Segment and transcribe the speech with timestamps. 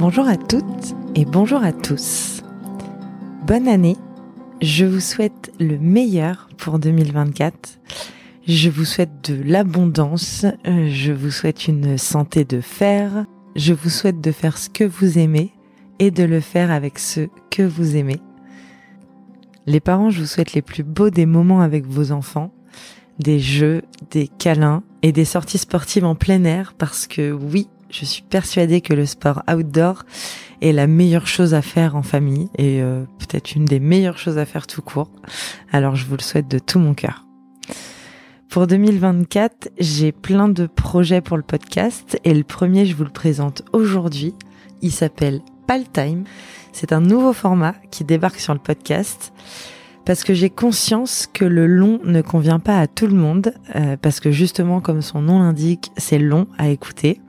[0.00, 2.42] Bonjour à toutes et bonjour à tous.
[3.46, 3.98] Bonne année.
[4.62, 7.78] Je vous souhaite le meilleur pour 2024.
[8.48, 10.46] Je vous souhaite de l'abondance.
[10.64, 13.26] Je vous souhaite une santé de fer.
[13.56, 15.52] Je vous souhaite de faire ce que vous aimez
[15.98, 18.20] et de le faire avec ceux que vous aimez.
[19.66, 22.54] Les parents, je vous souhaite les plus beaux des moments avec vos enfants,
[23.18, 28.04] des jeux, des câlins et des sorties sportives en plein air parce que oui, je
[28.04, 30.04] suis persuadée que le sport outdoor
[30.62, 34.38] est la meilleure chose à faire en famille et euh, peut-être une des meilleures choses
[34.38, 35.10] à faire tout court.
[35.72, 37.26] Alors je vous le souhaite de tout mon cœur.
[38.48, 43.10] Pour 2024, j'ai plein de projets pour le podcast et le premier, je vous le
[43.10, 44.34] présente aujourd'hui.
[44.82, 46.24] Il s'appelle Pal Time.
[46.72, 49.32] C'est un nouveau format qui débarque sur le podcast
[50.04, 53.96] parce que j'ai conscience que le long ne convient pas à tout le monde, euh,
[53.96, 57.20] parce que justement, comme son nom l'indique, c'est long à écouter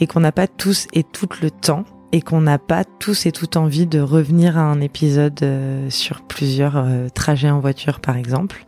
[0.00, 3.32] et qu'on n'a pas tous et tout le temps et qu'on n'a pas tous et
[3.32, 8.16] toutes envie de revenir à un épisode euh, sur plusieurs euh, trajets en voiture par
[8.16, 8.64] exemple.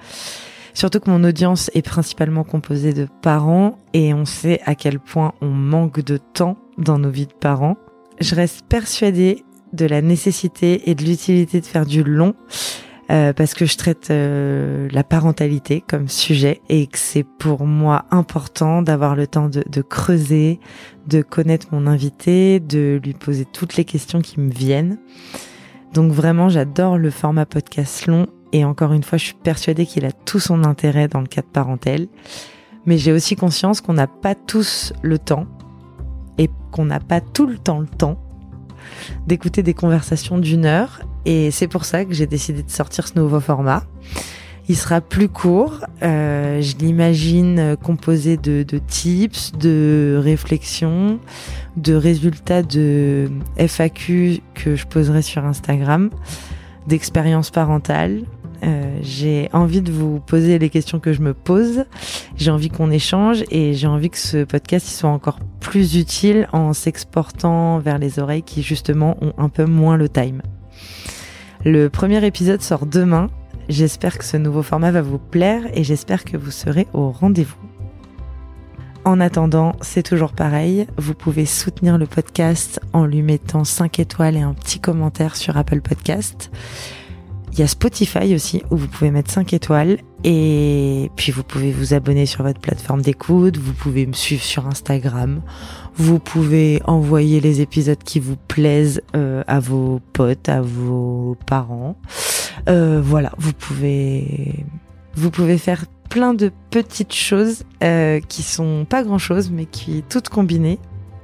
[0.75, 5.33] Surtout que mon audience est principalement composée de parents et on sait à quel point
[5.41, 7.77] on manque de temps dans nos vies de parents.
[8.21, 12.35] Je reste persuadée de la nécessité et de l'utilité de faire du long
[13.11, 18.05] euh, parce que je traite euh, la parentalité comme sujet et que c'est pour moi
[18.11, 20.61] important d'avoir le temps de, de, creuser,
[21.09, 24.99] de connaître mon invité, de lui poser toutes les questions qui me viennent.
[25.93, 30.05] Donc vraiment, j'adore le format podcast long et encore une fois, je suis persuadée qu'il
[30.05, 32.07] a tout son intérêt dans le cadre parentel.
[32.87, 35.47] Mais j'ai aussi conscience qu'on n'a pas tous le temps
[36.39, 38.23] et qu'on n'a pas tout le temps le temps
[39.27, 43.19] d'écouter des conversations d'une heure et c'est pour ça que j'ai décidé de sortir ce
[43.19, 43.85] nouveau format.
[44.69, 51.19] Il sera plus court, euh, je l'imagine composé de, de, tips, de réflexions,
[51.77, 56.11] de résultats de FAQ que je poserai sur Instagram,
[56.87, 58.23] d'expériences parentales.
[58.63, 61.85] Euh, j'ai envie de vous poser les questions que je me pose,
[62.37, 66.75] j'ai envie qu'on échange et j'ai envie que ce podcast soit encore plus utile en
[66.75, 70.43] s'exportant vers les oreilles qui justement ont un peu moins le time.
[71.65, 73.29] Le premier épisode sort demain.
[73.69, 77.59] J'espère que ce nouveau format va vous plaire et j'espère que vous serez au rendez-vous.
[79.05, 84.37] En attendant, c'est toujours pareil, vous pouvez soutenir le podcast en lui mettant 5 étoiles
[84.37, 86.51] et un petit commentaire sur Apple Podcast.
[87.53, 89.99] Il y a Spotify aussi où vous pouvez mettre 5 étoiles.
[90.23, 94.67] Et puis vous pouvez vous abonner sur votre plateforme d'écoute, vous pouvez me suivre sur
[94.67, 95.41] Instagram,
[95.97, 101.97] vous pouvez envoyer les épisodes qui vous plaisent euh, à vos potes, à vos parents.
[102.69, 104.67] Euh, voilà, vous pouvez
[105.15, 110.05] vous pouvez faire plein de petites choses euh, qui sont pas grand chose mais qui
[110.09, 110.79] toutes combinées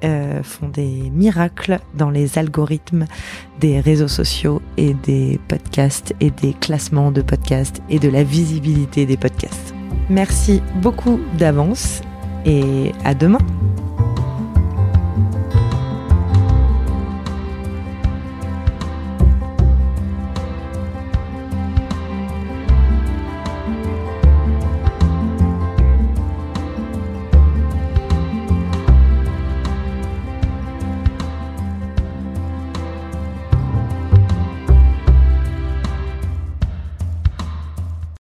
[0.06, 3.06] euh, font des miracles dans les algorithmes
[3.60, 9.06] des réseaux sociaux et des podcasts et des classements de podcasts et de la visibilité
[9.06, 9.74] des podcasts.
[10.08, 12.00] Merci beaucoup d'avance
[12.44, 13.40] et à demain.